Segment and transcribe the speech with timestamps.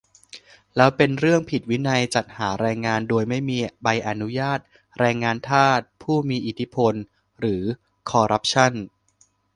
[0.75, 4.59] แล้วเป็นเรื่องผิดวินัย จัดหาแรงงานโดยไม่มีใบอนุญาต
[4.99, 6.93] แรงงานทาส ผู้มีอิทธิพล
[7.39, 7.63] หรือ
[8.09, 8.73] คอรัปชั่น?